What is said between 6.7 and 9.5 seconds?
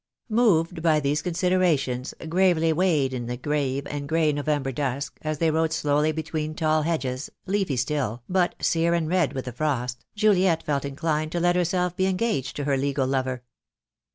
hedges, leafy still, but sear and red with